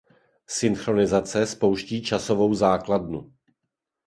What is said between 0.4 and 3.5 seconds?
Synchronizace spouští časovou základnu.